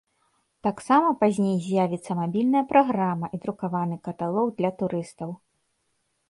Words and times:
Таксама 0.67 1.09
пазней 1.23 1.57
з'явіцца 1.65 2.11
мабільная 2.21 2.63
праграма 2.71 3.29
і 3.39 3.41
друкаваны 3.45 3.95
каталог 4.09 4.47
для 4.63 4.69
турыстаў. 4.83 5.29